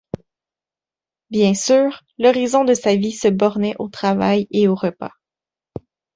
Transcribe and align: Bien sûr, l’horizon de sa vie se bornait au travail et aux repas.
Bien 1.29 1.53
sûr, 1.53 2.01
l’horizon 2.17 2.63
de 2.63 2.73
sa 2.73 2.95
vie 2.95 3.11
se 3.11 3.27
bornait 3.27 3.75
au 3.77 3.87
travail 3.87 4.47
et 4.49 4.67
aux 4.67 4.73
repas. 4.73 5.11